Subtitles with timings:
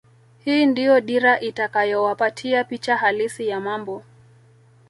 [0.45, 4.03] Hii ndio dira itakayowapatia picha halisi ya mambo